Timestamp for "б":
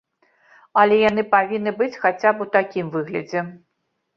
2.39-2.45